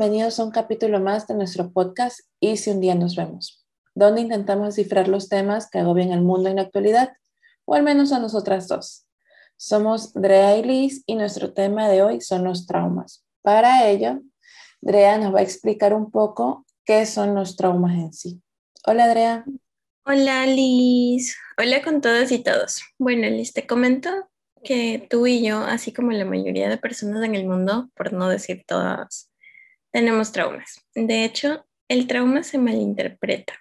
[0.00, 4.22] Bienvenidos a un capítulo más de nuestro podcast Y si un día nos vemos, donde
[4.22, 7.12] intentamos descifrar los temas que agobian al mundo en la actualidad,
[7.66, 9.06] o al menos a nosotras dos.
[9.58, 13.26] Somos Drea y Liz y nuestro tema de hoy son los traumas.
[13.42, 14.22] Para ello,
[14.80, 18.42] Drea nos va a explicar un poco qué son los traumas en sí.
[18.86, 19.44] Hola, Drea.
[20.06, 21.36] Hola, Liz.
[21.58, 22.80] Hola con todos y todos.
[22.98, 24.08] Bueno, Liz, te comento
[24.64, 28.30] que tú y yo, así como la mayoría de personas en el mundo, por no
[28.30, 29.29] decir todas,
[29.92, 30.86] tenemos traumas.
[30.94, 33.54] De hecho, el trauma se malinterpreta.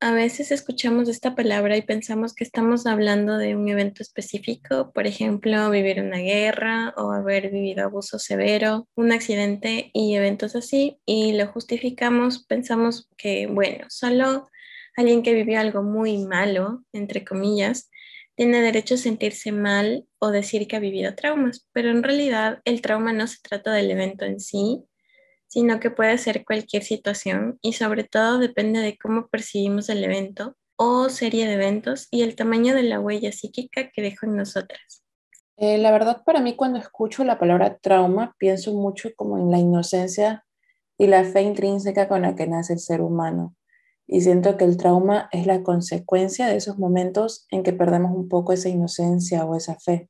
[0.00, 5.08] A veces escuchamos esta palabra y pensamos que estamos hablando de un evento específico, por
[5.08, 11.32] ejemplo, vivir una guerra o haber vivido abuso severo, un accidente y eventos así, y
[11.32, 14.48] lo justificamos, pensamos que, bueno, solo
[14.96, 17.90] alguien que vivió algo muy malo, entre comillas,
[18.36, 22.82] tiene derecho a sentirse mal o decir que ha vivido traumas, pero en realidad el
[22.82, 24.84] trauma no se trata del evento en sí,
[25.48, 30.56] sino que puede ser cualquier situación y sobre todo depende de cómo percibimos el evento
[30.76, 35.02] o serie de eventos y el tamaño de la huella psíquica que dejó en nosotras.
[35.56, 39.58] Eh, la verdad, para mí cuando escucho la palabra trauma, pienso mucho como en la
[39.58, 40.44] inocencia
[40.96, 43.56] y la fe intrínseca con la que nace el ser humano
[44.08, 48.28] y siento que el trauma es la consecuencia de esos momentos en que perdemos un
[48.28, 50.08] poco esa inocencia o esa fe.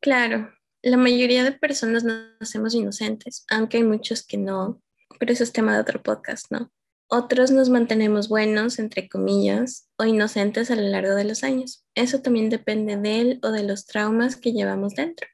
[0.00, 0.48] Claro,
[0.82, 4.80] la mayoría de personas nacemos inocentes, aunque hay muchos que no,
[5.18, 6.70] pero eso es tema de otro podcast, ¿no?
[7.08, 11.84] Otros nos mantenemos buenos, entre comillas, o inocentes a lo largo de los años.
[11.96, 15.26] Eso también depende de él o de los traumas que llevamos dentro.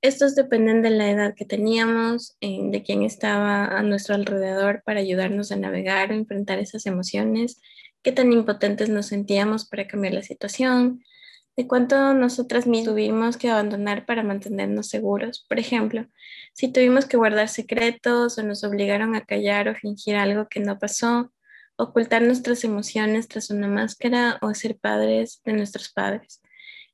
[0.00, 5.52] Estos dependen de la edad que teníamos, de quién estaba a nuestro alrededor para ayudarnos
[5.52, 7.60] a navegar o enfrentar esas emociones,
[8.02, 11.02] qué tan impotentes nos sentíamos para cambiar la situación,
[11.56, 15.44] de cuánto nosotras mismas tuvimos que abandonar para mantenernos seguros.
[15.48, 16.06] Por ejemplo,
[16.52, 20.78] si tuvimos que guardar secretos o nos obligaron a callar o fingir algo que no
[20.78, 21.32] pasó,
[21.76, 26.42] ocultar nuestras emociones tras una máscara o ser padres de nuestros padres.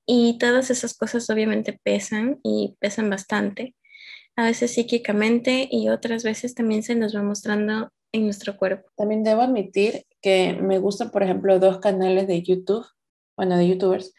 [0.06, 3.74] Y todas esas cosas obviamente pesan y pesan bastante,
[4.36, 8.90] a veces psíquicamente y otras veces también se nos va mostrando en nuestro cuerpo.
[8.96, 12.86] También debo admitir que me gustan, por ejemplo, dos canales de YouTube,
[13.36, 14.12] bueno, de youtubers,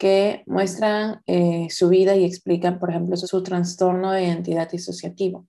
[0.00, 5.46] que muestran eh, su vida y explican, por ejemplo, su, su, trastorno de identidad disociativo.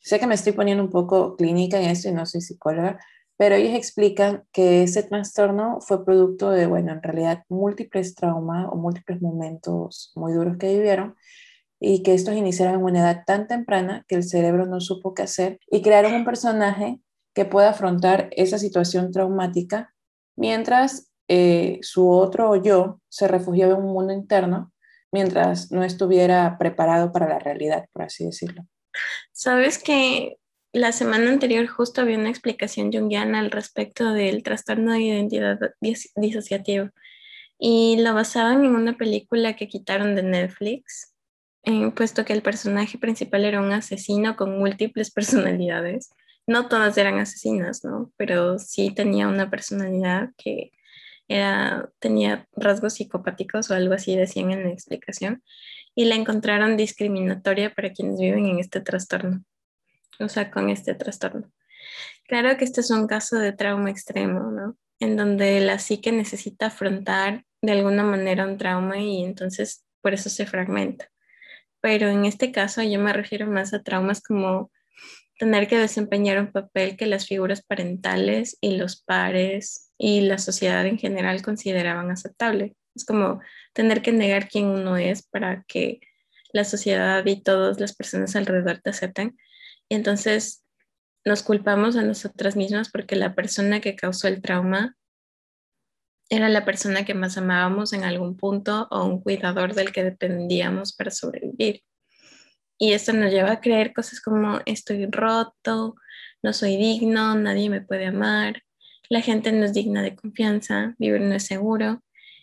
[0.00, 2.98] Sé que me estoy poniendo un poco clínica en esto y no soy psicóloga,
[3.36, 8.74] pero ellos explican que ese trastorno fue producto de, bueno, en realidad múltiples traumas o
[8.74, 11.14] múltiples momentos muy duros que vivieron
[11.78, 15.22] y que estos iniciaron en una edad tan temprana que el cerebro no supo qué
[15.22, 16.98] hacer y crearon un personaje
[17.34, 19.94] que pueda afrontar esa situación traumática
[20.34, 24.72] mientras eh, su otro yo se refugiaba en un mundo interno
[25.12, 28.66] mientras no estuviera preparado para la realidad, por así decirlo.
[29.32, 30.38] Sabes que
[30.72, 35.58] la semana anterior justo había una explicación junguiana al respecto del trastorno de identidad
[36.16, 36.92] disociativa
[37.58, 41.14] y lo basaban en una película que quitaron de Netflix,
[41.62, 46.10] eh, puesto que el personaje principal era un asesino con múltiples personalidades.
[46.46, 48.12] No todas eran asesinas, ¿no?
[48.16, 50.72] Pero sí tenía una personalidad que
[51.28, 55.42] era, tenía rasgos psicopáticos o algo así decían en la explicación,
[55.94, 59.44] y la encontraron discriminatoria para quienes viven en este trastorno
[60.18, 61.50] o sea, con este trastorno.
[62.26, 64.76] Claro que este es un caso de trauma extremo, ¿no?
[64.98, 70.30] En donde la psique necesita afrontar de alguna manera un trauma y entonces por eso
[70.30, 71.10] se fragmenta.
[71.80, 74.70] Pero en este caso yo me refiero más a traumas como
[75.38, 80.86] tener que desempeñar un papel que las figuras parentales y los pares y la sociedad
[80.86, 82.74] en general consideraban aceptable.
[82.94, 83.40] Es como
[83.72, 86.00] tener que negar quién uno es para que
[86.52, 89.36] la sociedad y todas las personas alrededor te acepten
[89.88, 90.64] y entonces
[91.24, 94.96] nos culpamos a nosotras mismas porque la persona que causó el trauma
[96.28, 100.94] era la persona que más amábamos en algún punto o un cuidador del que dependíamos
[100.94, 101.82] para sobrevivir.
[102.78, 105.94] Y esto nos lleva a creer cosas como estoy roto,
[106.42, 108.62] no soy digno, nadie me puede amar,
[109.08, 112.02] la gente no es digna de confianza, vivir no es seguro.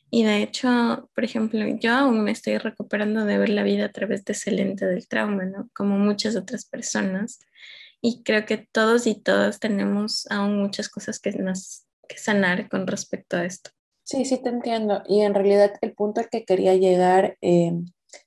[0.10, 3.92] Y de hecho, por ejemplo, yo aún me estoy recuperando de ver la vida a
[3.92, 5.70] través de ese lente del trauma, ¿no?
[5.74, 7.40] Como muchas otras personas.
[8.00, 12.86] Y creo que todos y todas tenemos aún muchas cosas que, nos, que sanar con
[12.86, 13.72] respecto a esto.
[14.04, 15.02] Sí, sí, te entiendo.
[15.08, 17.72] Y en realidad el punto al que quería llegar eh,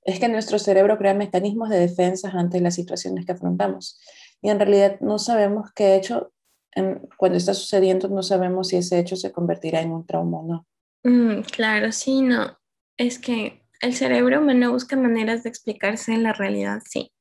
[0.04, 4.00] es que nuestro cerebro crea mecanismos de defensa ante las situaciones que afrontamos.
[4.42, 6.32] Y en realidad no sabemos qué hecho,
[6.72, 10.46] en, cuando está sucediendo, no sabemos si ese hecho se convertirá en un trauma o
[10.46, 10.66] no.
[11.04, 12.58] Mm, claro, sí, no.
[12.96, 17.12] Es que el cerebro humano busca maneras de explicarse en la realidad, sí.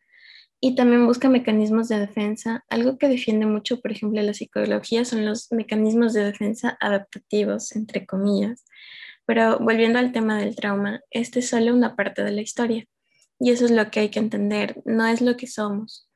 [0.62, 2.64] y también busca mecanismos de defensa.
[2.70, 8.06] Algo que defiende mucho, por ejemplo, la psicología son los mecanismos de defensa adaptativos, entre
[8.06, 8.66] comillas.
[9.26, 12.86] Pero volviendo al tema del trauma, este es solo una parte de la historia.
[13.40, 16.10] Y eso es lo que hay que entender, no es lo que somos.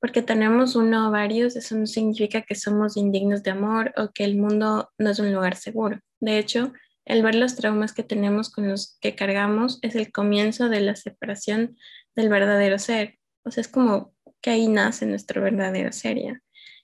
[0.00, 4.24] Porque tenemos uno o varios, eso no significa que somos indignos de amor o que
[4.24, 5.98] el mundo no es un lugar seguro.
[6.20, 6.72] De hecho,
[7.04, 10.96] el ver los traumas que tenemos con los que cargamos es el comienzo de la
[10.96, 11.76] separación
[12.14, 13.18] del verdadero ser.
[13.44, 16.18] O sea, es como que ahí nace nuestro verdadero ser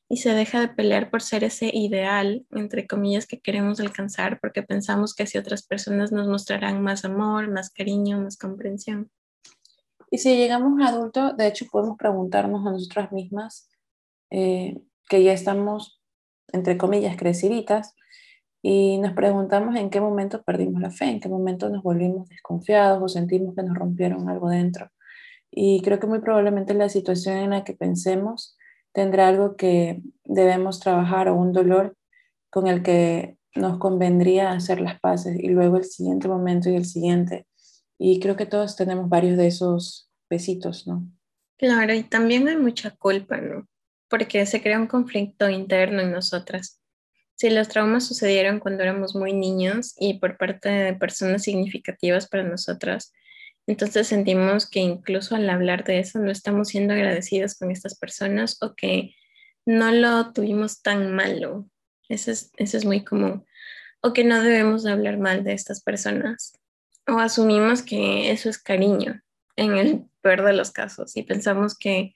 [0.08, 4.62] y se deja de pelear por ser ese ideal, entre comillas, que queremos alcanzar porque
[4.62, 9.11] pensamos que así otras personas nos mostrarán más amor, más cariño, más comprensión.
[10.11, 13.69] Y si llegamos a adultos, de hecho podemos preguntarnos a nosotras mismas,
[14.31, 16.00] eh, que ya estamos,
[16.52, 17.94] entre comillas, creciditas,
[18.62, 23.02] y nos preguntamos en qué momento perdimos la fe, en qué momento nos volvimos desconfiados
[23.02, 24.91] o sentimos que nos rompieron algo dentro.
[25.50, 28.56] Y creo que muy probablemente la situación en la que pensemos
[28.96, 31.94] tendrá algo que debemos trabajar o un dolor
[32.48, 36.87] con el que nos convendría hacer las paces y luego el siguiente momento y el
[36.87, 37.46] siguiente.
[37.98, 41.06] Y creo que todos tenemos varios de esos besitos, ¿no?
[41.58, 43.69] Claro, y también hay mucha culpa, ¿no?
[44.08, 46.81] Porque se crea un conflicto interno en nosotras
[47.37, 52.42] si los traumas sucedieron cuando éramos muy niños y por parte de personas significativas para
[52.42, 53.12] nosotras.
[53.66, 58.58] Entonces sentimos que incluso al hablar de eso no estamos siendo agradecidos con estas personas
[58.62, 59.14] o que
[59.64, 61.68] no lo tuvimos tan malo.
[62.08, 63.44] Eso es, eso es muy común.
[64.00, 66.52] O que no debemos hablar mal de estas personas.
[67.08, 69.20] O asumimos que eso es cariño
[69.56, 72.14] en el peor de los casos y pensamos que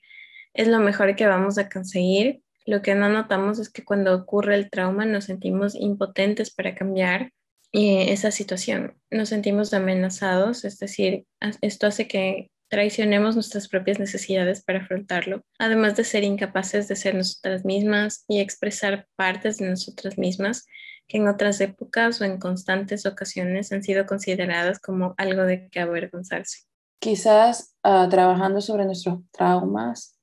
[0.53, 4.55] es lo mejor que vamos a conseguir lo que no notamos es que cuando ocurre
[4.55, 7.33] el trauma nos sentimos impotentes para cambiar
[7.73, 8.97] eh, esa situación.
[9.09, 11.25] Nos sentimos amenazados, es decir,
[11.61, 17.15] esto hace que traicionemos nuestras propias necesidades para afrontarlo, además de ser incapaces de ser
[17.15, 20.65] nosotras mismas y expresar partes de nosotras mismas
[21.07, 25.81] que en otras épocas o en constantes ocasiones han sido consideradas como algo de que
[25.81, 26.59] avergonzarse.
[26.99, 30.17] Quizás ah, trabajando sobre nuestros traumas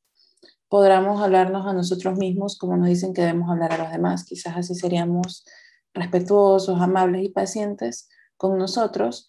[0.69, 4.25] podamos hablarnos a nosotros mismos como nos dicen que debemos hablar a los demás.
[4.25, 5.45] Quizás así seríamos
[5.95, 9.27] respetuosos, amables y pacientes con nosotros,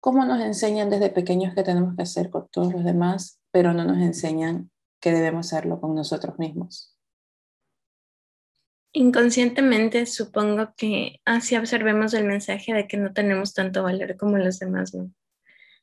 [0.00, 3.84] como nos enseñan desde pequeños que tenemos que hacer con todos los demás, pero no
[3.84, 4.70] nos enseñan
[5.00, 6.96] que debemos hacerlo con nosotros mismos.
[8.92, 14.58] Inconscientemente supongo que así observemos el mensaje de que no tenemos tanto valor como los
[14.58, 15.10] demás, ¿no?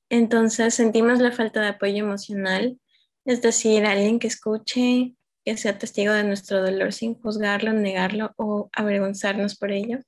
[0.10, 2.80] Entonces sentimos la falta de apoyo emocional
[3.28, 5.14] es decir, alguien que escuche,
[5.44, 10.00] que sea testigo de nuestro dolor sin juzgarlo, negarlo o avergonzarnos por ello.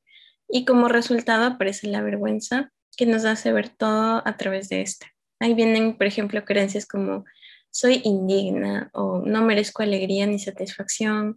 [0.50, 5.08] Y como resultado aparece la vergüenza que nos hace ver todo a través de esta.
[5.40, 7.24] Ahí vienen, por ejemplo, creencias como
[7.72, 11.36] soy indigna o no merezco alegría ni satisfacción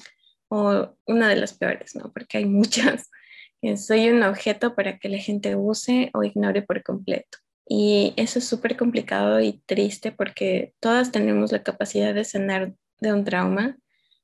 [0.48, 2.12] o una de las peores, ¿no?
[2.12, 3.10] Porque hay muchas.
[3.76, 7.38] Soy un objeto para que la gente use o ignore por completo.
[7.68, 13.12] Y eso es súper complicado y triste porque todas tenemos la capacidad de sanar de
[13.12, 13.78] un trauma,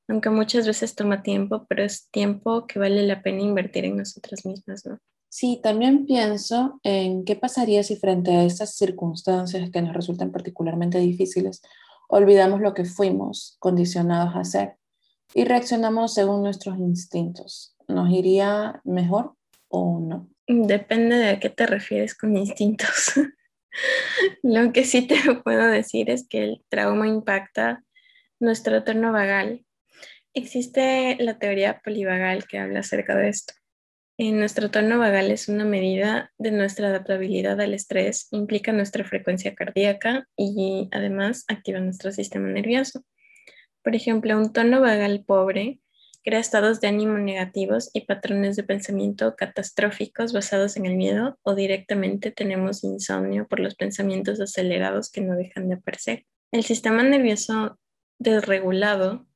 [0.08, 4.44] aunque muchas veces toma tiempo, pero es tiempo que vale la pena invertir en nosotras
[4.44, 4.98] mismas, ¿no?
[5.30, 10.98] Sí, también pienso en qué pasaría si frente a estas circunstancias que nos resultan particularmente
[10.98, 11.60] difíciles,
[12.08, 14.76] olvidamos lo que fuimos condicionados a hacer
[15.34, 17.76] y reaccionamos según nuestros instintos.
[17.86, 19.34] ¿Nos iría mejor
[19.68, 20.28] o no?
[20.46, 23.12] Depende de a qué te refieres con instintos.
[24.42, 27.84] Lo que sí te puedo decir es que el trauma impacta
[28.40, 29.64] nuestro tono vagal.
[30.34, 33.54] Existe la teoría polivagal que habla acerca de esto.
[34.20, 39.54] En nuestro tono vagal es una medida de nuestra adaptabilidad al estrés, implica nuestra frecuencia
[39.54, 43.04] cardíaca y además activa nuestro sistema nervioso.
[43.84, 45.80] Por ejemplo, un tono vagal pobre
[46.24, 51.54] crea estados de ánimo negativos y patrones de pensamiento catastróficos basados en el miedo o
[51.54, 56.26] directamente tenemos insomnio por los pensamientos acelerados que no dejan de aparecer.
[56.50, 57.78] El sistema nervioso
[58.18, 59.27] desregulado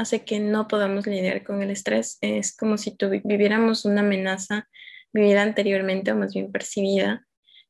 [0.00, 2.18] hace que no podamos lidiar con el estrés.
[2.20, 4.68] Es como si viviéramos una amenaza
[5.12, 7.26] vivida anteriormente o más bien percibida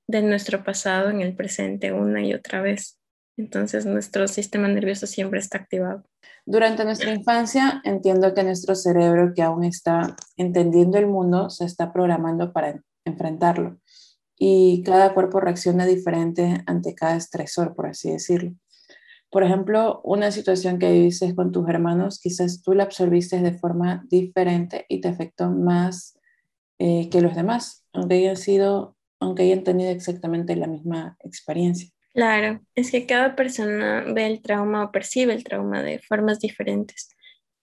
[0.06, 2.98] de nuestro pasado en el presente una y otra vez.
[3.36, 6.04] Entonces nuestro sistema nervioso siempre está activado.
[6.44, 11.92] Durante nuestra infancia entiendo que nuestro cerebro que aún está entendiendo el mundo se está
[11.92, 13.78] programando para enfrentarlo
[14.36, 18.52] y cada cuerpo reacciona diferente ante cada estresor, por así decirlo.
[19.30, 24.04] Por ejemplo, una situación que dices con tus hermanos, quizás tú la absorbiste de forma
[24.08, 26.18] diferente y te afectó más
[26.78, 31.90] eh, que los demás, aunque hayan sido, aunque hayan tenido exactamente la misma experiencia.
[32.12, 37.10] Claro, es que cada persona ve el trauma o percibe el trauma de formas diferentes.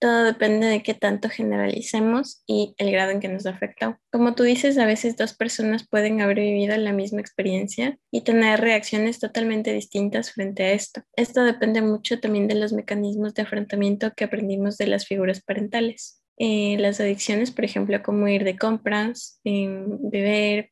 [0.00, 4.00] Todo depende de qué tanto generalicemos y el grado en que nos afecta.
[4.12, 8.60] Como tú dices, a veces dos personas pueden haber vivido la misma experiencia y tener
[8.60, 11.02] reacciones totalmente distintas frente a esto.
[11.16, 16.22] Esto depende mucho también de los mecanismos de afrontamiento que aprendimos de las figuras parentales.
[16.36, 20.70] Eh, las adicciones, por ejemplo, como ir de compras, beber,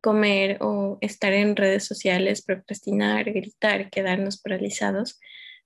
[0.00, 5.18] comer o estar en redes sociales, procrastinar, gritar, quedarnos paralizados,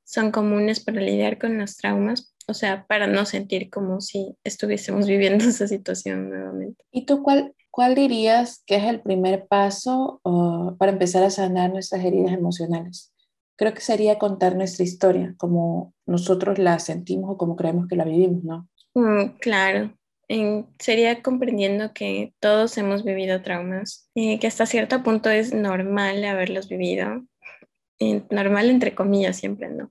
[0.04, 5.06] son comunes para lidiar con los traumas, o sea, para no sentir como si estuviésemos
[5.06, 6.84] viviendo esa situación nuevamente.
[6.90, 10.20] ¿Y tú cuál, cuál dirías que es el primer paso
[10.78, 13.12] para empezar a sanar nuestras heridas emocionales?
[13.58, 18.04] Creo que sería contar nuestra historia, como nosotros la sentimos o como creemos que la
[18.04, 18.68] vivimos, ¿no?
[18.94, 19.94] Mm, claro,
[20.78, 26.68] sería comprendiendo que todos hemos vivido traumas, y que hasta cierto punto es normal haberlos
[26.68, 27.24] vivido,
[28.30, 29.90] normal entre comillas siempre, ¿no?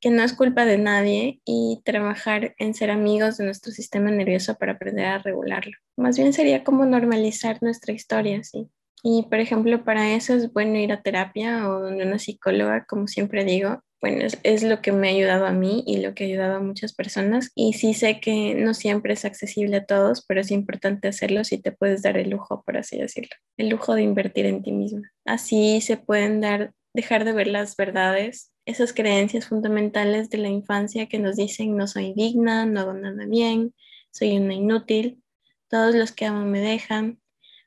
[0.00, 4.56] Que no es culpa de nadie y trabajar en ser amigos de nuestro sistema nervioso
[4.56, 5.72] para aprender a regularlo.
[5.96, 8.68] Más bien sería como normalizar nuestra historia, ¿sí?
[9.02, 13.06] Y por ejemplo, para eso es bueno ir a terapia o donde una psicóloga, como
[13.06, 16.26] siempre digo, bueno, es, lo que me ha ayudado a mí y lo que ha
[16.26, 17.50] ayudado a muchas personas.
[17.54, 21.56] Y sí sé que no siempre es accesible a todos, pero es importante hacerlo si
[21.56, 25.10] te puedes dar el lujo, por así decirlo, el lujo de invertir en ti misma.
[25.26, 31.06] Así se pueden dar, dejar de ver las verdades, esas creencias fundamentales de la infancia
[31.06, 33.74] que nos dicen no soy digna, no hago nada bien,
[34.10, 35.22] soy una inútil,
[35.68, 37.20] todos los que amo me dejan,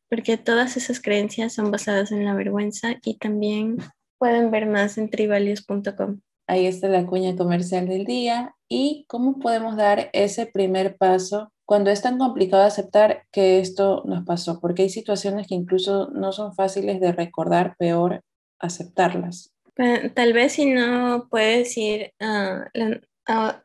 [0.09, 3.77] porque todas esas creencias son basadas en la vergüenza y también
[4.17, 6.21] pueden ver más en tribalios.com.
[6.47, 8.55] Ahí está la cuña comercial del día.
[8.69, 14.23] ¿Y cómo podemos dar ese primer paso cuando es tan complicado aceptar que esto nos
[14.25, 14.61] pasó?
[14.61, 18.21] Porque hay situaciones que incluso no son fáciles de recordar, peor
[18.59, 19.51] aceptarlas.
[20.15, 22.65] Tal vez si no puedes ir a,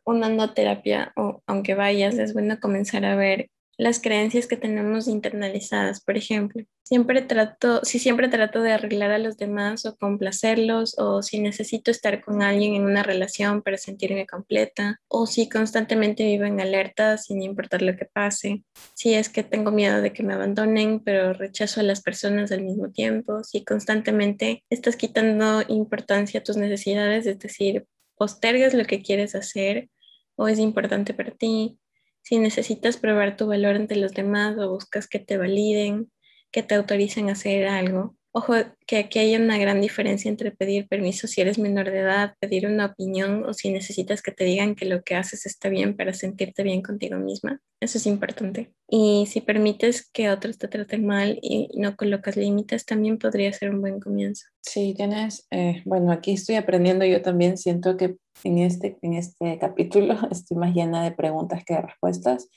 [0.05, 5.09] una no terapia o aunque vayas, es bueno comenzar a ver las creencias que tenemos
[5.09, 6.65] internalizadas, por ejemplo.
[6.85, 11.91] Siempre trato, si siempre trato de arreglar a los demás o complacerlos, o si necesito
[11.91, 17.17] estar con alguien en una relación para sentirme completa, o si constantemente vivo en alerta
[17.17, 18.65] sin importar lo que pase,
[18.95, 22.63] si es que tengo miedo de que me abandonen, pero rechazo a las personas al
[22.63, 27.87] mismo tiempo, si constantemente estás quitando importancia a tus necesidades, es decir,
[28.17, 29.89] postergas lo que quieres hacer
[30.37, 31.79] o es importante para ti,
[32.23, 36.11] si necesitas probar tu valor ante los demás o buscas que te validen,
[36.51, 38.17] que te autoricen a hacer algo.
[38.35, 38.55] Ojo,
[38.87, 42.67] que aquí hay una gran diferencia entre pedir permiso si eres menor de edad, pedir
[42.67, 46.15] una opinión o si necesitas que te digan que lo que haces está bien para
[46.15, 47.61] sentirte bien contigo misma.
[47.79, 48.73] Eso es importante.
[48.89, 53.69] Y si permites que otros te traten mal y no colocas límites, también podría ser
[53.69, 54.47] un buen comienzo.
[54.63, 59.59] Sí, tienes, eh, bueno, aquí estoy aprendiendo yo también, siento que en este, en este
[59.59, 62.49] capítulo estoy más llena de preguntas que de respuestas,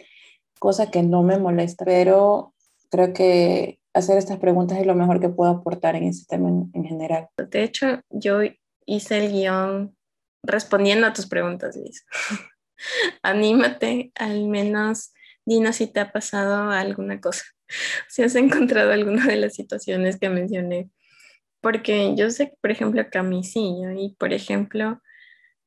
[0.58, 2.54] cosa que no me molesta, pero
[2.90, 6.84] creo que hacer estas preguntas es lo mejor que puedo aportar en este tema en,
[6.84, 7.30] general.
[7.38, 8.40] De hecho, yo
[8.86, 9.96] hice el guion
[10.44, 12.06] respondiendo a tus preguntas, Liz.
[13.24, 15.14] Anímate, al menos
[15.46, 17.44] dinos si te ha pasado alguna cosa,
[18.10, 20.90] si has encontrado alguna de las situaciones que mencioné.
[21.62, 25.02] Porque yo sé, por ejemplo, que a mí sí, y por ejemplo,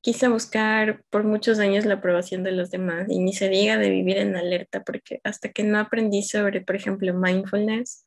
[0.01, 3.91] quise buscar por muchos años la aprobación de los demás y ni se diga de
[3.91, 8.07] vivir en alerta, porque hasta que no aprendí sobre, por ejemplo, mindfulness,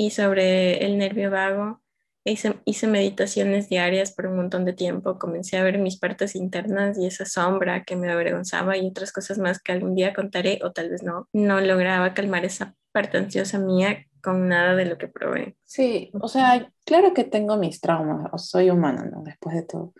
[0.00, 1.82] y sobre el nervio vago.
[2.24, 6.98] Hice, hice, meditaciones diarias por un montón de tiempo, comencé a ver mis partes internas
[6.98, 10.72] y esa sombra que me avergonzaba y otras cosas más que algún día contaré o
[10.72, 11.28] tal vez no.
[11.34, 15.56] No lograba calmar esa parte ansiosa mía con nada de lo que probé.
[15.64, 19.22] Sí, o sea, claro que tengo mis traumas, o soy humana, ¿no?
[19.22, 19.92] Después de todo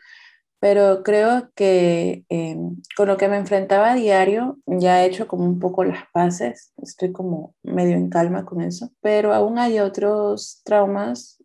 [0.60, 2.56] pero creo que eh,
[2.96, 6.74] con lo que me enfrentaba a diario ya he hecho como un poco las paces,
[6.82, 11.42] estoy como medio en calma con eso, pero aún hay otros traumas,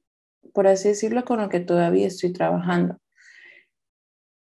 [0.53, 2.97] por así decirlo, con los que todavía estoy trabajando.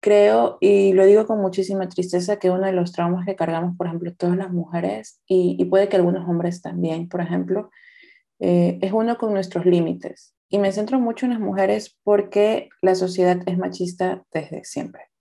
[0.02, 3.88] Creo, y lo digo con muchísima tristeza, que uno de los traumas que cargamos, por
[3.88, 7.72] ejemplo, todas las mujeres, y, puede que algunos hombres también, por ejemplo,
[8.40, 12.96] eh, es uno con nuestros límites y me centro mucho en las mujeres porque la
[12.96, 15.12] sociedad es machista desde siempre.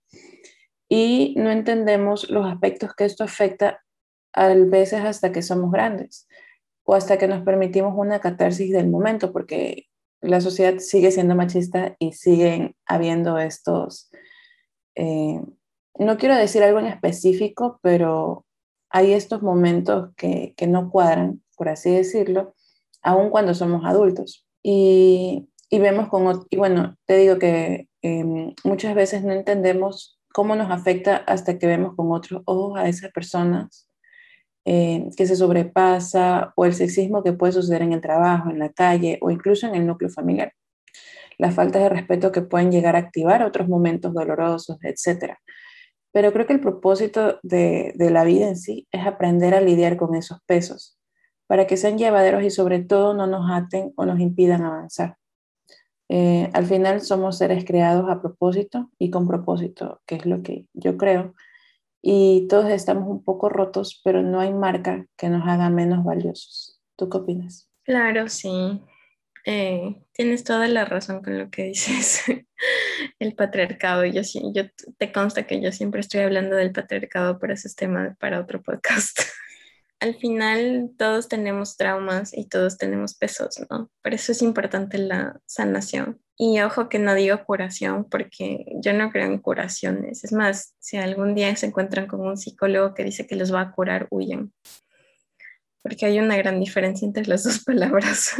[0.87, 3.83] Y no entendemos los aspectos que esto afecta
[4.31, 6.29] a veces hasta que somos grandes
[6.85, 9.87] o hasta que nos permitimos una catarsis del momento, porque
[10.21, 14.09] la sociedad sigue siendo machista y siguen habiendo estos,
[14.95, 15.41] eh,
[15.99, 18.45] no quiero decir algo en específico, pero
[18.89, 22.55] hay estos momentos que, que no cuadran, por así decirlo,
[23.01, 24.44] aun cuando somos adultos.
[24.67, 30.55] Y, y vemos con, y bueno, te digo que em, muchas veces no entendemos cómo
[30.55, 33.87] nos afecta hasta que vemos con otros ojos a esas personas
[34.65, 38.73] eh, que se sobrepasa o el sexismo que puede suceder en el trabajo, en la
[38.73, 40.51] calle o incluso en el núcleo familiar.
[41.37, 45.35] Las faltas de respeto que pueden llegar a activar otros momentos dolorosos, etc.
[46.11, 49.95] Pero creo que el propósito de, de la vida en sí es aprender a lidiar
[49.95, 50.97] con esos pesos
[51.47, 55.17] para que sean llevaderos y sobre todo no nos aten o nos impidan avanzar.
[56.09, 60.65] Eh, al final somos seres creados a propósito y con propósito, que es lo que
[60.73, 61.33] yo creo.
[62.01, 66.79] Y todos estamos un poco rotos, pero no hay marca que nos haga menos valiosos.
[66.95, 67.69] ¿Tú qué opinas?
[67.83, 68.81] Claro, sí.
[69.45, 72.23] Eh, tienes toda la razón con lo que dices.
[73.19, 74.05] el patriarcado.
[74.05, 74.21] Yo,
[74.53, 74.63] yo
[74.97, 78.61] te consta que yo siempre estoy hablando del patriarcado, pero ese es tema para otro
[78.61, 79.19] podcast.
[80.05, 83.89] al final todos tenemos traumas y todos tenemos pesos, ¿no?
[84.03, 86.21] Por eso es importante la sanación.
[86.37, 90.23] Y ojo que no digo curación porque yo no creo en curaciones.
[90.23, 93.61] Es más, si algún día se encuentran con un psicólogo que dice que los va
[93.61, 94.53] a curar, huyen.
[95.81, 98.35] Porque hay una gran diferencia entre las dos palabras.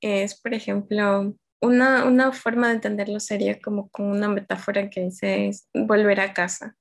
[0.00, 6.20] es, por ejemplo, una, forma de entenderlo sería como con una metáfora que dice volver
[6.20, 6.74] a casa,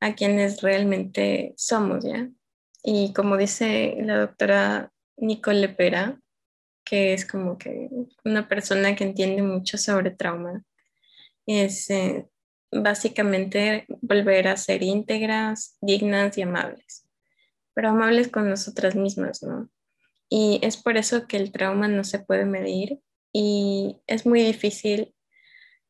[0.00, 2.28] a quienes realmente somos, ¿ya?
[2.82, 6.18] Y como dice la doctora Nicole Lepera,
[6.84, 7.88] que es como que
[8.24, 10.64] una persona que entiende mucho sobre trauma,
[11.46, 12.26] es eh,
[12.72, 17.06] básicamente volver a ser íntegras, dignas y amables,
[17.74, 19.68] pero amables con nosotras mismas, ¿no?
[20.28, 23.00] Y es por eso que el trauma no se puede medir
[23.32, 25.14] y es muy difícil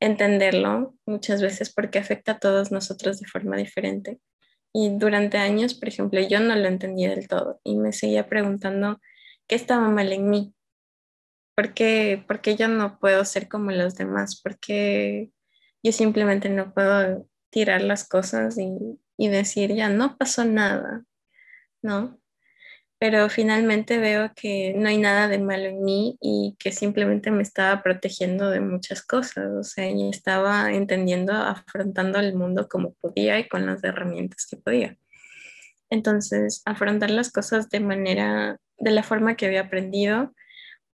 [0.00, 4.18] entenderlo muchas veces porque afecta a todos nosotros de forma diferente.
[4.72, 9.00] Y durante años, por ejemplo, yo no lo entendía del todo y me seguía preguntando
[9.48, 10.54] qué estaba mal en mí.
[11.56, 12.24] ¿Por qué,
[12.58, 14.40] yo no puedo ser como los demás?
[14.40, 15.30] ¿Por qué
[15.82, 18.70] yo simplemente no puedo tirar las cosas y,
[19.16, 21.04] y decir, ya no pasó nada?
[21.82, 22.19] ¿No?
[23.00, 27.42] Pero finalmente veo que no hay nada de malo en mí y que simplemente me
[27.42, 33.38] estaba protegiendo de muchas cosas, o sea, y estaba entendiendo, afrontando el mundo como podía
[33.38, 34.98] y con las herramientas que podía.
[35.88, 40.34] Entonces, afrontar las cosas de manera, de la forma que había aprendido,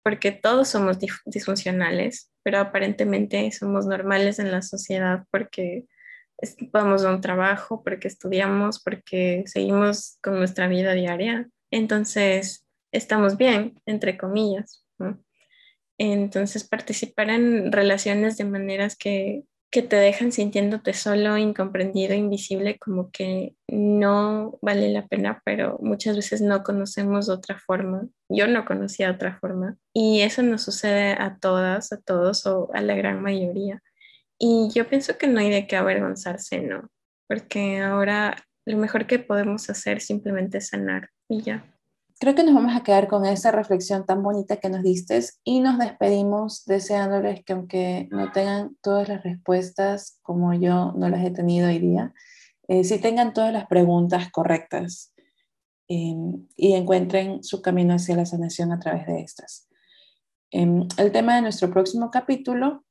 [0.02, 5.86] porque todos somos disfuncionales, pero aparentemente somos normales en la sociedad porque
[6.72, 13.82] vamos a un trabajo, porque estudiamos, porque seguimos con nuestra vida diaria entonces estamos bien,
[13.86, 14.86] entre comillas.
[15.98, 23.10] Entonces participar en relaciones de maneras que, que te dejan sintiéndote solo, incomprendido, invisible, como
[23.10, 28.08] que no vale la pena, pero muchas veces no conocemos otra forma.
[28.30, 29.78] Yo no conocía otra forma.
[29.94, 33.82] Y eso nos sucede a todas, a todos o a la gran mayoría.
[34.38, 36.90] Y yo pienso que no hay de qué avergonzarse, ¿no?
[37.28, 41.66] Porque ahora lo mejor que podemos hacer simplemente es sanar y ya.
[42.20, 45.60] Creo que nos vamos a quedar con esa reflexión tan bonita que nos diste y
[45.60, 51.32] nos despedimos deseándoles que aunque no tengan todas las respuestas como yo no las he
[51.32, 52.14] tenido hoy día,
[52.68, 55.14] eh, sí tengan todas las preguntas correctas
[55.88, 59.68] em, y encuentren su camino hacia la sanación a través de estas.
[60.52, 62.84] Em, el tema de nuestro próximo capítulo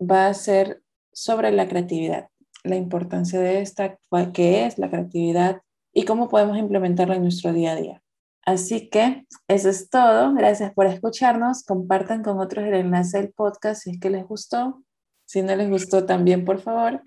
[0.00, 0.82] va a ser
[1.12, 2.28] sobre la creatividad
[2.64, 3.98] la importancia de esta,
[4.32, 8.02] qué es la creatividad y cómo podemos implementarla en nuestro día a día.
[8.44, 10.32] Así que eso es todo.
[10.34, 11.64] Gracias por escucharnos.
[11.64, 14.82] Compartan con otros el enlace del podcast si es que les gustó.
[15.26, 17.02] Si no les gustó también, por favor.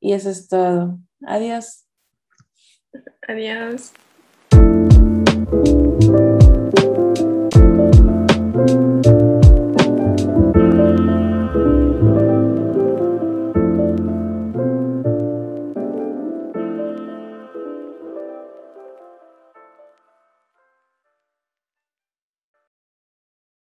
[0.00, 0.98] Y eso es todo.
[1.26, 1.84] Adiós.
[3.26, 3.92] Adiós.